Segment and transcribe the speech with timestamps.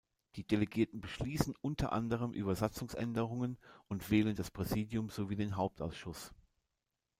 [0.35, 6.33] Die Delegierten beschließen unter anderem über Satzungsänderungen und wählen das Präsidium sowie den Hauptausschuss.